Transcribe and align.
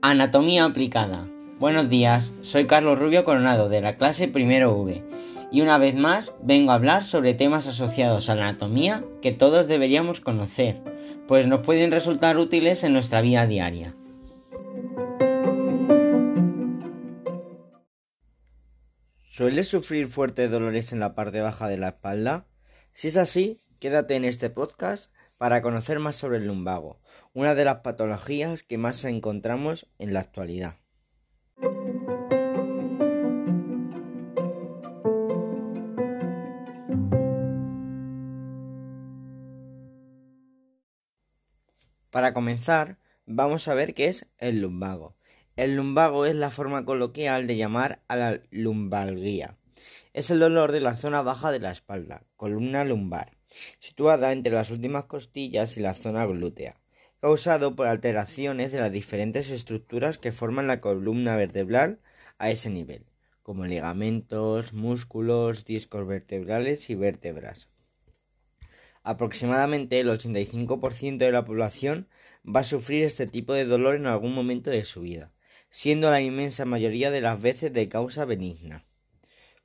Anatomía 0.00 0.64
aplicada. 0.64 1.28
Buenos 1.58 1.90
días, 1.90 2.32
soy 2.40 2.66
Carlos 2.66 2.98
Rubio 2.98 3.24
Coronado 3.24 3.68
de 3.68 3.82
la 3.82 3.96
clase 3.96 4.28
Primero 4.28 4.74
V 4.76 5.02
y 5.52 5.60
una 5.60 5.76
vez 5.76 5.94
más 5.94 6.32
vengo 6.42 6.72
a 6.72 6.76
hablar 6.76 7.04
sobre 7.04 7.34
temas 7.34 7.66
asociados 7.66 8.30
a 8.30 8.34
la 8.34 8.48
anatomía 8.48 9.04
que 9.20 9.32
todos 9.32 9.68
deberíamos 9.68 10.20
conocer, 10.20 10.80
pues 11.28 11.46
nos 11.46 11.60
pueden 11.60 11.90
resultar 11.90 12.38
útiles 12.38 12.82
en 12.82 12.94
nuestra 12.94 13.20
vida 13.20 13.46
diaria. 13.46 13.94
¿Sueles 19.36 19.68
sufrir 19.68 20.06
fuertes 20.06 20.50
dolores 20.50 20.94
en 20.94 20.98
la 20.98 21.14
parte 21.14 21.42
baja 21.42 21.68
de 21.68 21.76
la 21.76 21.88
espalda? 21.88 22.46
Si 22.94 23.08
es 23.08 23.18
así, 23.18 23.60
quédate 23.80 24.16
en 24.16 24.24
este 24.24 24.48
podcast 24.48 25.12
para 25.36 25.60
conocer 25.60 25.98
más 25.98 26.16
sobre 26.16 26.38
el 26.38 26.46
lumbago, 26.46 27.02
una 27.34 27.54
de 27.54 27.66
las 27.66 27.80
patologías 27.80 28.62
que 28.62 28.78
más 28.78 29.04
encontramos 29.04 29.88
en 29.98 30.14
la 30.14 30.20
actualidad. 30.20 30.76
Para 42.08 42.32
comenzar, 42.32 42.96
vamos 43.26 43.68
a 43.68 43.74
ver 43.74 43.92
qué 43.92 44.06
es 44.06 44.26
el 44.38 44.62
lumbago. 44.62 45.14
El 45.56 45.74
lumbago 45.74 46.26
es 46.26 46.34
la 46.34 46.50
forma 46.50 46.84
coloquial 46.84 47.46
de 47.46 47.56
llamar 47.56 48.02
a 48.08 48.16
la 48.16 48.42
lumbalgia. 48.50 49.56
Es 50.12 50.28
el 50.28 50.38
dolor 50.38 50.70
de 50.70 50.82
la 50.82 50.98
zona 50.98 51.22
baja 51.22 51.50
de 51.50 51.60
la 51.60 51.70
espalda, 51.70 52.24
columna 52.36 52.84
lumbar, 52.84 53.32
situada 53.78 54.32
entre 54.32 54.52
las 54.52 54.70
últimas 54.70 55.04
costillas 55.04 55.78
y 55.78 55.80
la 55.80 55.94
zona 55.94 56.26
glútea, 56.26 56.78
causado 57.22 57.74
por 57.74 57.86
alteraciones 57.86 58.70
de 58.70 58.80
las 58.80 58.92
diferentes 58.92 59.48
estructuras 59.48 60.18
que 60.18 60.30
forman 60.30 60.66
la 60.66 60.78
columna 60.78 61.36
vertebral 61.36 62.00
a 62.36 62.50
ese 62.50 62.68
nivel, 62.68 63.06
como 63.42 63.64
ligamentos, 63.64 64.74
músculos, 64.74 65.64
discos 65.64 66.06
vertebrales 66.06 66.90
y 66.90 66.96
vértebras. 66.96 67.70
Aproximadamente 69.02 70.00
el 70.00 70.10
85% 70.10 71.16
de 71.16 71.32
la 71.32 71.46
población 71.46 72.08
va 72.44 72.60
a 72.60 72.64
sufrir 72.64 73.04
este 73.04 73.26
tipo 73.26 73.54
de 73.54 73.64
dolor 73.64 73.94
en 73.94 74.06
algún 74.06 74.34
momento 74.34 74.68
de 74.68 74.84
su 74.84 75.00
vida, 75.00 75.32
siendo 75.76 76.10
la 76.10 76.22
inmensa 76.22 76.64
mayoría 76.64 77.10
de 77.10 77.20
las 77.20 77.38
veces 77.38 77.70
de 77.70 77.86
causa 77.86 78.24
benigna. 78.24 78.86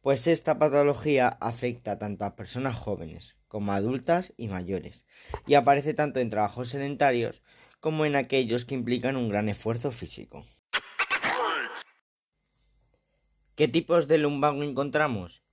Pues 0.02 0.28
esta 0.28 0.60
patología 0.60 1.30
afecta 1.40 1.98
tanto 2.00 2.26
a 2.26 2.36
personas 2.36 2.76
jóvenes 2.76 3.38
como 3.48 3.72
a 3.72 3.76
adultas 3.76 4.34
y 4.36 4.50
mayores, 4.50 5.06
y 5.48 5.54
aparece 5.54 5.94
tanto 5.94 6.20
en 6.20 6.30
trabajos 6.30 6.68
sedentarios 6.68 7.42
como 7.80 8.04
en 8.04 8.18
aquellos 8.18 8.66
que 8.66 8.76
implican 8.76 9.16
un 9.16 9.30
gran 9.30 9.48
esfuerzo 9.48 9.94
físico. 9.94 10.44
¿Qué 13.56 13.70
tipos 13.70 14.10
de 14.10 14.18
lumbago 14.18 14.64
encontramos? 14.64 15.44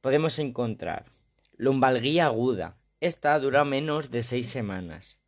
Podemos 0.00 0.38
encontrar 0.38 1.06
lumbalgia 1.56 2.26
aguda, 2.26 2.76
esta 3.00 3.36
dura 3.40 3.64
menos 3.64 4.12
de 4.12 4.22
seis 4.22 4.48
semanas. 4.48 5.18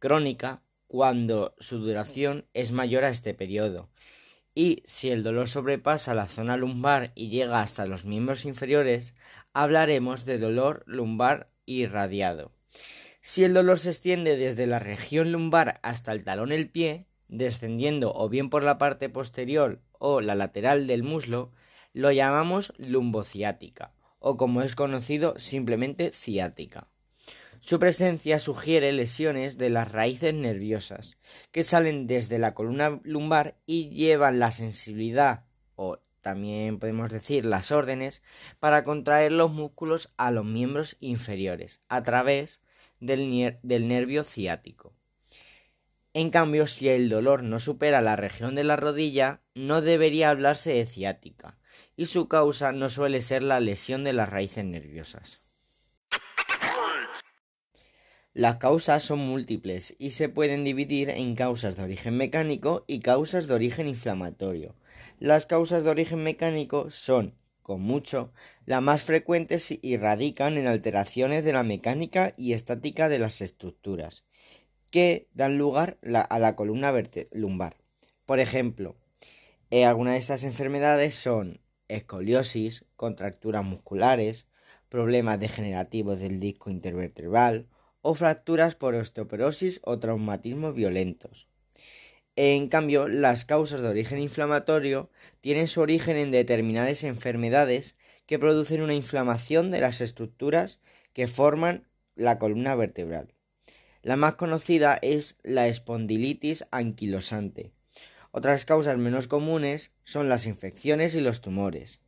Crónica, 0.00 0.64
cuando 0.88 1.54
su 1.58 1.78
duración 1.78 2.46
es 2.54 2.72
mayor 2.72 3.04
a 3.04 3.10
este 3.10 3.34
periodo. 3.34 3.88
Y 4.54 4.82
si 4.86 5.10
el 5.10 5.22
dolor 5.22 5.46
sobrepasa 5.46 6.14
la 6.14 6.26
zona 6.26 6.56
lumbar 6.56 7.12
y 7.14 7.28
llega 7.28 7.60
hasta 7.60 7.86
los 7.86 8.04
miembros 8.04 8.44
inferiores, 8.44 9.14
hablaremos 9.52 10.24
de 10.24 10.38
dolor 10.38 10.82
lumbar 10.86 11.52
irradiado. 11.64 12.50
Si 13.20 13.44
el 13.44 13.54
dolor 13.54 13.78
se 13.78 13.90
extiende 13.90 14.36
desde 14.36 14.66
la 14.66 14.78
región 14.78 15.30
lumbar 15.30 15.78
hasta 15.82 16.12
el 16.12 16.24
talón 16.24 16.48
del 16.48 16.70
pie, 16.70 17.06
descendiendo 17.28 18.12
o 18.14 18.28
bien 18.28 18.50
por 18.50 18.62
la 18.62 18.78
parte 18.78 19.08
posterior 19.08 19.82
o 19.92 20.20
la 20.20 20.34
lateral 20.34 20.86
del 20.86 21.02
muslo, 21.02 21.52
lo 21.92 22.10
llamamos 22.10 22.72
lumbociática, 22.78 23.92
o 24.18 24.36
como 24.36 24.62
es 24.62 24.74
conocido 24.74 25.38
simplemente 25.38 26.10
ciática. 26.12 26.88
Su 27.60 27.78
presencia 27.78 28.38
sugiere 28.38 28.92
lesiones 28.92 29.58
de 29.58 29.70
las 29.70 29.92
raíces 29.92 30.34
nerviosas, 30.34 31.18
que 31.50 31.62
salen 31.62 32.06
desde 32.06 32.38
la 32.38 32.54
columna 32.54 33.00
lumbar 33.02 33.56
y 33.66 33.90
llevan 33.90 34.38
la 34.38 34.50
sensibilidad 34.50 35.44
o 35.74 35.98
también 36.20 36.78
podemos 36.78 37.10
decir 37.10 37.44
las 37.44 37.72
órdenes 37.72 38.22
para 38.60 38.82
contraer 38.82 39.32
los 39.32 39.52
músculos 39.52 40.12
a 40.16 40.30
los 40.30 40.44
miembros 40.44 40.96
inferiores 41.00 41.80
a 41.88 42.02
través 42.02 42.60
del, 43.00 43.28
nervio 43.62 44.24
ciático. 44.24 44.94
En 46.14 46.30
cambio, 46.30 46.66
si 46.66 46.88
el 46.88 47.08
dolor 47.08 47.42
no 47.42 47.60
supera 47.60 48.00
la 48.00 48.16
región 48.16 48.54
de 48.54 48.64
la 48.64 48.76
rodilla, 48.76 49.40
no 49.54 49.80
debería 49.80 50.30
hablarse 50.30 50.72
de 50.72 50.86
ciática, 50.86 51.58
y 51.96 52.06
su 52.06 52.28
causa 52.28 52.72
no 52.72 52.88
suele 52.88 53.20
ser 53.20 53.42
la 53.42 53.60
lesión 53.60 54.04
de 54.04 54.12
las 54.12 54.28
raíces 54.28 54.64
nerviosas. 54.64 55.42
Las 58.34 58.56
causas 58.56 59.02
son 59.02 59.20
múltiples 59.20 59.96
y 59.98 60.10
se 60.10 60.28
pueden 60.28 60.62
dividir 60.62 61.10
en 61.10 61.34
causas 61.34 61.76
de 61.76 61.82
origen 61.82 62.16
mecánico 62.16 62.84
y 62.86 63.00
causas 63.00 63.46
de 63.46 63.54
origen 63.54 63.88
inflamatorio. 63.88 64.74
Las 65.18 65.46
causas 65.46 65.82
de 65.82 65.90
origen 65.90 66.22
mecánico 66.22 66.90
son, 66.90 67.34
con 67.62 67.80
mucho, 67.80 68.32
las 68.66 68.82
más 68.82 69.02
frecuentes 69.02 69.76
y 69.82 69.96
radican 69.96 70.58
en 70.58 70.66
alteraciones 70.66 71.42
de 71.44 71.52
la 71.52 71.64
mecánica 71.64 72.34
y 72.36 72.52
estática 72.52 73.08
de 73.08 73.18
las 73.18 73.40
estructuras, 73.40 74.24
que 74.90 75.28
dan 75.34 75.58
lugar 75.58 75.98
a 76.02 76.38
la 76.38 76.54
columna 76.54 76.92
lumbar. 77.32 77.76
Por 78.26 78.40
ejemplo, 78.40 78.94
eh, 79.70 79.84
algunas 79.84 80.14
de 80.14 80.20
estas 80.20 80.44
enfermedades 80.44 81.14
son 81.14 81.60
escoliosis, 81.88 82.84
contracturas 82.94 83.64
musculares, 83.64 84.46
problemas 84.88 85.40
degenerativos 85.40 86.20
del 86.20 86.40
disco 86.40 86.70
intervertebral, 86.70 87.68
o 88.02 88.14
fracturas 88.14 88.74
por 88.74 88.94
osteoporosis 88.94 89.80
o 89.84 89.98
traumatismos 89.98 90.74
violentos. 90.74 91.48
En 92.36 92.68
cambio, 92.68 93.08
las 93.08 93.44
causas 93.44 93.80
de 93.80 93.88
origen 93.88 94.20
inflamatorio 94.20 95.10
tienen 95.40 95.66
su 95.66 95.80
origen 95.80 96.16
en 96.16 96.30
determinadas 96.30 97.02
enfermedades 97.02 97.96
que 98.26 98.38
producen 98.38 98.82
una 98.82 98.94
inflamación 98.94 99.70
de 99.70 99.80
las 99.80 100.00
estructuras 100.00 100.78
que 101.12 101.26
forman 101.26 101.88
la 102.14 102.38
columna 102.38 102.74
vertebral. 102.76 103.34
La 104.02 104.16
más 104.16 104.34
conocida 104.34 104.98
es 105.02 105.36
la 105.42 105.66
espondilitis 105.66 106.64
anquilosante. 106.70 107.72
Otras 108.30 108.64
causas 108.64 108.98
menos 108.98 109.26
comunes 109.26 109.90
son 110.04 110.28
las 110.28 110.46
infecciones 110.46 111.14
y 111.14 111.20
los 111.20 111.40
tumores. 111.40 112.00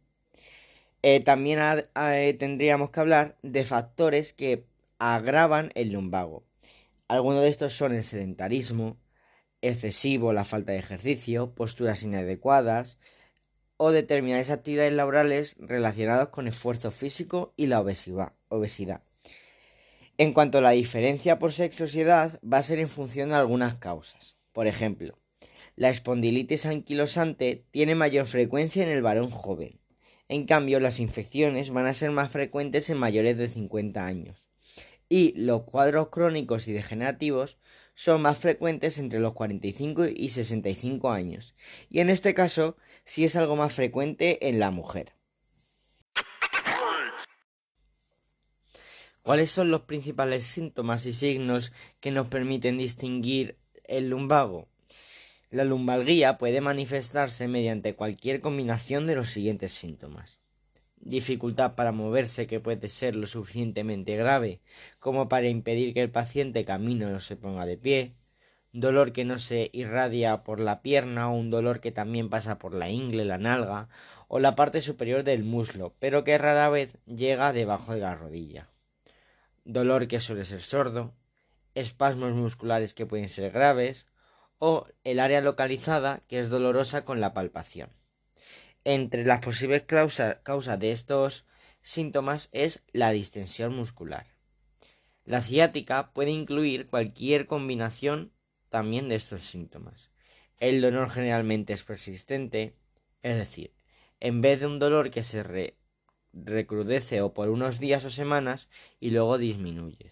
Eh, 1.02 1.20
también 1.20 1.58
eh, 1.96 2.36
tendríamos 2.38 2.90
que 2.90 3.00
hablar 3.00 3.36
de 3.42 3.64
factores 3.64 4.32
que 4.32 4.64
agravan 5.00 5.70
el 5.74 5.92
lumbago. 5.92 6.44
Algunos 7.08 7.40
de 7.40 7.48
estos 7.48 7.72
son 7.72 7.94
el 7.94 8.04
sedentarismo, 8.04 8.98
excesivo, 9.62 10.32
la 10.34 10.44
falta 10.44 10.72
de 10.72 10.78
ejercicio, 10.78 11.54
posturas 11.54 12.02
inadecuadas 12.02 12.98
o 13.78 13.92
determinadas 13.92 14.50
actividades 14.50 14.92
laborales 14.92 15.56
relacionadas 15.58 16.28
con 16.28 16.46
esfuerzo 16.46 16.90
físico 16.90 17.54
y 17.56 17.66
la 17.66 17.80
obesidad. 17.80 19.02
En 20.18 20.34
cuanto 20.34 20.58
a 20.58 20.60
la 20.60 20.72
diferencia 20.72 21.38
por 21.38 21.52
sexo 21.52 21.84
y 21.86 22.00
edad, 22.00 22.38
va 22.44 22.58
a 22.58 22.62
ser 22.62 22.78
en 22.78 22.88
función 22.88 23.30
de 23.30 23.36
algunas 23.36 23.76
causas. 23.76 24.36
Por 24.52 24.66
ejemplo, 24.66 25.18
la 25.76 25.88
espondilitis 25.88 26.66
anquilosante 26.66 27.64
tiene 27.70 27.94
mayor 27.94 28.26
frecuencia 28.26 28.84
en 28.84 28.90
el 28.90 29.00
varón 29.00 29.30
joven. 29.30 29.80
En 30.28 30.44
cambio, 30.44 30.78
las 30.78 31.00
infecciones 31.00 31.70
van 31.70 31.86
a 31.86 31.94
ser 31.94 32.10
más 32.10 32.30
frecuentes 32.30 32.90
en 32.90 32.98
mayores 32.98 33.38
de 33.38 33.48
50 33.48 34.04
años 34.04 34.49
y 35.10 35.32
los 35.36 35.64
cuadros 35.64 36.08
crónicos 36.08 36.68
y 36.68 36.72
degenerativos 36.72 37.58
son 37.94 38.22
más 38.22 38.38
frecuentes 38.38 38.96
entre 38.98 39.18
los 39.18 39.34
45 39.34 40.06
y 40.06 40.28
65 40.30 41.10
años, 41.10 41.54
y 41.90 41.98
en 41.98 42.08
este 42.08 42.32
caso 42.32 42.76
sí 43.04 43.24
es 43.24 43.34
algo 43.34 43.56
más 43.56 43.74
frecuente 43.74 44.48
en 44.48 44.60
la 44.60 44.70
mujer. 44.70 45.12
¿Cuáles 49.22 49.50
son 49.50 49.70
los 49.70 49.82
principales 49.82 50.46
síntomas 50.46 51.04
y 51.04 51.12
signos 51.12 51.72
que 51.98 52.12
nos 52.12 52.28
permiten 52.28 52.78
distinguir 52.78 53.58
el 53.84 54.08
lumbago? 54.08 54.68
La 55.50 55.64
lumbalgia 55.64 56.38
puede 56.38 56.60
manifestarse 56.60 57.48
mediante 57.48 57.96
cualquier 57.96 58.40
combinación 58.40 59.08
de 59.08 59.16
los 59.16 59.28
siguientes 59.30 59.72
síntomas 59.72 60.40
dificultad 61.00 61.74
para 61.74 61.92
moverse 61.92 62.46
que 62.46 62.60
puede 62.60 62.88
ser 62.88 63.16
lo 63.16 63.26
suficientemente 63.26 64.16
grave 64.16 64.60
como 64.98 65.28
para 65.28 65.48
impedir 65.48 65.94
que 65.94 66.02
el 66.02 66.10
paciente 66.10 66.64
camine 66.64 67.06
o 67.06 67.20
se 67.20 67.36
ponga 67.36 67.66
de 67.66 67.76
pie, 67.76 68.14
dolor 68.72 69.12
que 69.12 69.24
no 69.24 69.38
se 69.38 69.70
irradia 69.72 70.44
por 70.44 70.60
la 70.60 70.82
pierna 70.82 71.30
o 71.30 71.36
un 71.36 71.50
dolor 71.50 71.80
que 71.80 71.90
también 71.90 72.28
pasa 72.28 72.58
por 72.58 72.74
la 72.74 72.90
ingle, 72.90 73.24
la 73.24 73.38
nalga 73.38 73.88
o 74.28 74.38
la 74.38 74.54
parte 74.54 74.80
superior 74.80 75.24
del 75.24 75.42
muslo, 75.42 75.94
pero 75.98 76.22
que 76.22 76.38
rara 76.38 76.68
vez 76.68 76.96
llega 77.06 77.52
debajo 77.52 77.94
de 77.94 78.00
la 78.00 78.14
rodilla. 78.14 78.68
Dolor 79.64 80.06
que 80.06 80.20
suele 80.20 80.44
ser 80.44 80.60
sordo, 80.60 81.14
espasmos 81.74 82.34
musculares 82.34 82.94
que 82.94 83.06
pueden 83.06 83.28
ser 83.28 83.50
graves 83.50 84.06
o 84.58 84.86
el 85.04 85.20
área 85.20 85.40
localizada 85.40 86.20
que 86.28 86.38
es 86.38 86.50
dolorosa 86.50 87.04
con 87.04 87.20
la 87.20 87.32
palpación. 87.32 87.99
Entre 88.84 89.26
las 89.26 89.40
posibles 89.40 89.82
causas 89.82 90.78
de 90.78 90.90
estos 90.90 91.44
síntomas 91.82 92.48
es 92.52 92.82
la 92.92 93.10
distensión 93.10 93.74
muscular. 93.74 94.26
La 95.24 95.42
ciática 95.42 96.12
puede 96.12 96.30
incluir 96.30 96.88
cualquier 96.88 97.46
combinación 97.46 98.32
también 98.70 99.08
de 99.08 99.16
estos 99.16 99.42
síntomas. 99.42 100.10
El 100.56 100.80
dolor 100.80 101.10
generalmente 101.10 101.72
es 101.74 101.84
persistente, 101.84 102.74
es 103.22 103.36
decir, 103.36 103.74
en 104.18 104.40
vez 104.40 104.60
de 104.60 104.66
un 104.66 104.78
dolor 104.78 105.10
que 105.10 105.22
se 105.22 105.42
recrudece 106.32 107.20
o 107.20 107.34
por 107.34 107.50
unos 107.50 107.80
días 107.80 108.04
o 108.04 108.10
semanas 108.10 108.68
y 108.98 109.10
luego 109.10 109.36
disminuye. 109.36 110.10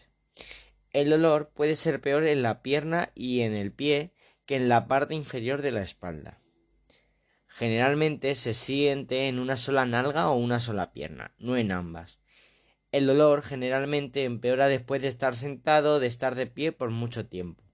El 0.92 1.10
dolor 1.10 1.50
puede 1.54 1.74
ser 1.74 2.00
peor 2.00 2.24
en 2.24 2.42
la 2.42 2.62
pierna 2.62 3.12
y 3.14 3.40
en 3.40 3.54
el 3.54 3.72
pie 3.72 4.12
que 4.46 4.56
en 4.56 4.68
la 4.68 4.86
parte 4.86 5.14
inferior 5.14 5.62
de 5.62 5.72
la 5.72 5.82
espalda. 5.82 6.40
Generalmente 7.58 8.36
se 8.36 8.54
siente 8.54 9.26
en 9.26 9.40
una 9.40 9.56
sola 9.56 9.84
nalga 9.84 10.30
o 10.30 10.36
una 10.36 10.60
sola 10.60 10.92
pierna, 10.92 11.34
no 11.38 11.56
en 11.56 11.72
ambas. 11.72 12.20
El 12.92 13.08
dolor 13.08 13.42
generalmente 13.42 14.22
empeora 14.22 14.68
después 14.68 15.02
de 15.02 15.08
estar 15.08 15.34
sentado 15.34 15.96
o 15.96 15.98
de 15.98 16.06
estar 16.06 16.36
de 16.36 16.46
pie 16.46 16.70
por 16.70 16.90
mucho 16.90 17.26
tiempo, 17.26 17.64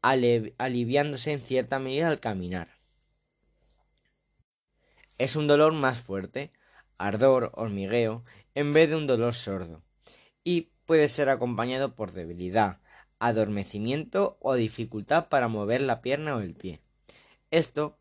aliviándose 0.00 1.32
en 1.32 1.40
cierta 1.40 1.78
medida 1.78 2.08
al 2.08 2.18
caminar. 2.18 2.68
Es 5.18 5.36
un 5.36 5.46
dolor 5.46 5.74
más 5.74 6.00
fuerte, 6.00 6.50
ardor, 6.96 7.52
hormigueo, 7.56 8.24
en 8.54 8.72
vez 8.72 8.88
de 8.88 8.96
un 8.96 9.06
dolor 9.06 9.34
sordo, 9.34 9.82
y 10.44 10.70
puede 10.86 11.10
ser 11.10 11.28
acompañado 11.28 11.94
por 11.94 12.12
debilidad, 12.12 12.80
adormecimiento 13.18 14.38
o 14.40 14.54
dificultad 14.54 15.28
para 15.28 15.48
mover 15.48 15.82
la 15.82 16.00
pierna 16.00 16.36
o 16.36 16.40
el 16.40 16.54
pie. 16.54 16.80
Esto 17.50 17.99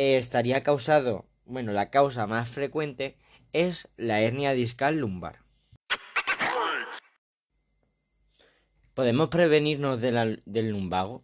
estaría 0.00 0.62
causado, 0.62 1.26
bueno, 1.44 1.72
la 1.72 1.90
causa 1.90 2.26
más 2.26 2.48
frecuente 2.48 3.16
es 3.52 3.88
la 3.96 4.20
hernia 4.20 4.52
discal 4.52 4.96
lumbar. 4.96 5.40
¿Podemos 8.94 9.28
prevenirnos 9.28 10.00
del 10.00 10.70
lumbago? 10.70 11.22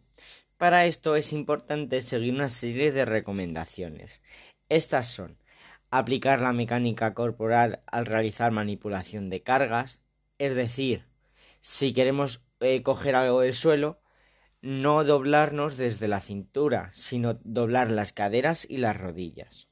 Para 0.57 0.87
esto 0.87 1.17
es 1.17 1.33
importante 1.33 2.03
seguir 2.03 2.35
una 2.35 2.49
serie 2.49 2.93
de 2.93 3.05
recomendaciones. 3.05 4.23
Estas 4.69 5.09
son 5.09 5.39
aplicar 5.91 6.41
la 6.41 6.53
mecánica 6.53 7.15
corporal 7.15 7.83
al 7.87 8.07
realizar 8.07 8.53
manipulación 8.53 9.31
de 9.31 9.43
cargas, 9.43 10.01
es 10.39 10.55
decir, 10.55 11.07
si 11.61 11.93
queremos 11.93 12.45
eh, 12.61 12.83
coger 12.83 13.17
algo 13.17 13.41
del 13.41 13.53
suelo, 13.53 14.01
no 14.63 15.05
doblarnos 15.05 15.77
desde 15.77 16.09
la 16.09 16.21
cintura, 16.21 16.91
sino 16.93 17.35
doblar 17.45 17.91
las 17.91 18.13
caderas 18.13 18.67
y 18.69 18.79
las 18.79 18.97
rodillas. 18.97 19.69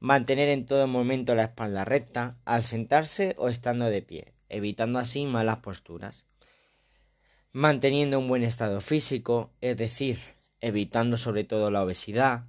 Mantener 0.00 0.48
en 0.48 0.66
todo 0.66 0.86
momento 0.86 1.34
la 1.34 1.44
espalda 1.44 1.84
recta 1.84 2.38
al 2.44 2.62
sentarse 2.62 3.34
o 3.38 3.48
estando 3.48 3.86
de 3.86 4.02
pie, 4.02 4.34
evitando 4.48 4.98
así 4.98 5.26
malas 5.26 5.58
posturas 5.58 6.28
manteniendo 7.52 8.18
un 8.18 8.28
buen 8.28 8.42
estado 8.42 8.80
físico, 8.80 9.50
es 9.60 9.76
decir, 9.76 10.18
evitando 10.60 11.16
sobre 11.16 11.44
todo 11.44 11.70
la 11.70 11.82
obesidad, 11.82 12.44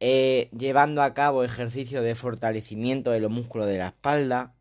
eh, 0.00 0.48
llevando 0.56 1.02
a 1.02 1.14
cabo 1.14 1.44
ejercicio 1.44 2.02
de 2.02 2.14
fortalecimiento 2.14 3.10
de 3.10 3.20
los 3.20 3.30
músculos 3.30 3.66
de 3.66 3.78
la 3.78 3.88
espalda, 3.88 4.54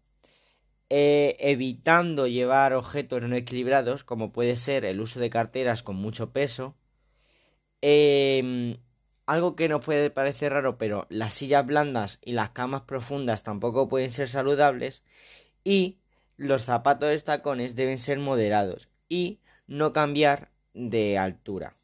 eh, 0.90 1.36
evitando 1.40 2.28
llevar 2.28 2.74
objetos 2.74 3.24
no 3.24 3.36
equilibrados, 3.36 4.04
como 4.04 4.32
puede 4.32 4.56
ser 4.56 4.86
el 4.86 5.02
uso 5.02 5.20
de 5.20 5.30
carteras 5.30 5.84
con 5.84 5.96
mucho 5.96 6.32
peso, 6.32 6.76
em, 7.82 8.78
algo 9.26 9.56
que 9.56 9.70
nos 9.70 9.84
puede 9.84 10.10
parecer 10.10 10.54
raro, 10.54 10.78
pero 10.78 11.06
las 11.10 11.34
sillas 11.34 11.66
blandas 11.66 12.20
y 12.24 12.34
las 12.34 12.52
camas 12.52 12.82
profundas 12.82 13.44
tampoco 13.44 13.88
pueden 13.88 14.12
ser 14.12 14.30
saludables, 14.30 15.04
y 15.64 16.00
los 16.38 16.64
zapatos 16.66 17.10
de 17.10 17.20
tacones 17.22 17.76
deben 17.76 18.00
ser 18.00 18.20
moderados, 18.20 18.90
y 19.10 19.40
no 19.68 19.94
cambiar 19.94 20.52
de 20.74 21.18
altura. 21.18 21.77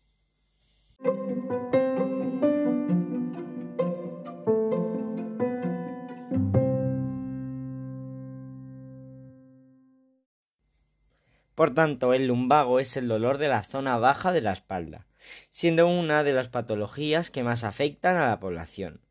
Por 11.56 11.74
tanto, 11.74 12.14
el 12.14 12.28
lumbago 12.28 12.80
es 12.80 12.98
el 12.98 13.08
dolor 13.08 13.38
de 13.38 13.48
la 13.48 13.64
zona 13.64 13.98
baja 13.98 14.32
de 14.32 14.42
la 14.42 14.52
espalda, 14.52 15.06
siendo 15.50 15.88
una 15.88 16.24
de 16.24 16.34
las 16.34 16.50
patologías 16.50 17.30
que 17.30 17.44
más 17.44 17.64
afectan 17.64 18.18
a 18.18 18.28
la 18.28 18.40
población. 18.40 19.02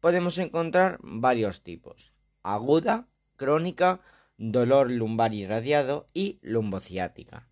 Podemos 0.00 0.38
encontrar 0.38 0.98
varios 1.02 1.62
tipos: 1.62 2.12
aguda, 2.42 3.08
crónica, 3.36 4.00
dolor 4.36 4.90
lumbar 4.90 5.34
irradiado 5.34 6.08
y 6.14 6.38
lumbociática 6.42 7.48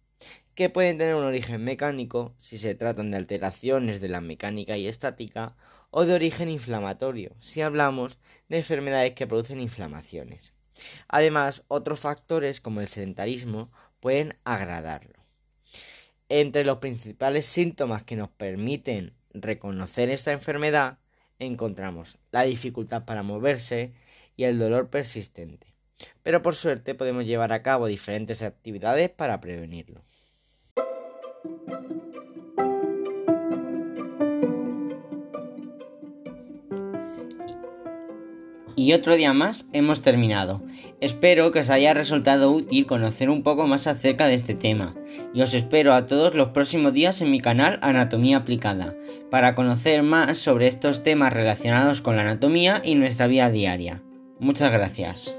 que 0.57 0.71
pueden 0.71 0.97
tener 0.97 1.15
un 1.15 1.25
origen 1.25 1.63
mecánico 1.63 2.35
si 2.41 2.57
se 2.57 2.75
tratan 2.75 3.11
de 3.11 3.19
alteraciones 3.19 4.01
de 4.01 4.09
la 4.09 4.23
mecánica 4.23 4.79
y 4.79 4.89
estática 4.89 5.55
o 5.91 6.07
de 6.07 6.15
origen 6.15 6.49
inflamatorio 6.49 7.37
si 7.41 7.61
hablamos 7.61 8.19
de 8.49 8.57
enfermedades 8.57 9.13
que 9.13 9.27
producen 9.27 9.61
inflamaciones. 9.61 10.55
Además, 11.09 11.63
otros 11.69 12.01
factores 12.01 12.63
como 12.63 12.81
el 12.81 12.89
sedentarismo 12.89 13.71
pueden 14.07 14.37
agradarlo. 14.45 15.19
Entre 16.29 16.65
los 16.65 16.79
principales 16.79 17.45
síntomas 17.45 18.05
que 18.05 18.15
nos 18.15 18.29
permiten 18.29 19.15
reconocer 19.35 20.11
esta 20.11 20.31
enfermedad 20.31 20.99
encontramos 21.41 22.17
la 22.31 22.45
dificultad 22.45 23.05
para 23.05 23.25
moverse 23.25 23.95
y 24.37 24.45
el 24.45 24.61
dolor 24.61 24.91
persistente. 24.91 25.75
Pero 26.23 26.41
por 26.41 26.55
suerte 26.55 26.95
podemos 26.95 27.27
llevar 27.27 27.53
a 27.53 27.63
cabo 27.63 27.89
diferentes 27.89 28.43
actividades 28.43 29.11
para 29.11 29.41
prevenirlo. 29.41 30.03
Y 38.79 38.93
otro 38.93 39.17
día 39.17 39.33
más 39.33 39.67
hemos 39.73 40.03
terminado. 40.03 40.63
Espero 41.01 41.51
que 41.51 41.61
os 41.61 41.71
haya 41.71 41.95
resultado 41.95 42.53
útil 42.53 42.85
conocer 42.85 43.31
un 43.31 43.43
poco 43.43 43.67
más 43.67 43.87
acerca 43.87 44.27
de 44.27 44.35
este 44.35 44.55
tema. 44.55 44.95
Y 45.33 45.41
os 45.41 45.55
espero 45.55 45.95
a 45.95 46.07
todos 46.07 46.35
los 46.35 46.51
próximos 46.51 46.93
días 46.93 47.23
en 47.23 47.31
mi 47.31 47.41
canal 47.41 47.79
Anatomía 47.81 48.37
Aplicada, 48.37 48.95
para 49.31 49.55
conocer 49.55 50.03
más 50.03 50.37
sobre 50.37 50.69
estos 50.69 51.03
temas 51.03 51.33
relacionados 51.33 52.03
con 52.03 52.17
la 52.17 52.23
anatomía 52.23 52.83
y 52.85 52.97
nuestra 52.97 53.27
vida 53.27 53.51
diaria. 53.51 54.03
Muchas 54.39 54.71
gracias. 54.71 55.35